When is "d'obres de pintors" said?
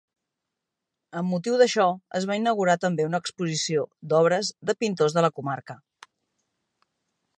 4.15-5.19